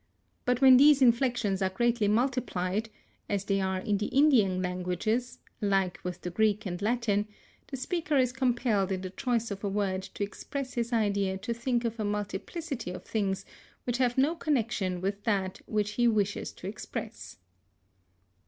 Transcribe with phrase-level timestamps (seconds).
[0.45, 2.89] But when these inflections are greatly multiplied,
[3.29, 7.27] as they are in the Indian languages, alike with the Greek and Latin,
[7.67, 11.53] the speaker is compelled in the choice of a word to express his idea to
[11.53, 13.45] think of a multiplicity of things
[13.83, 17.37] which have no connection with that which he wishes to express.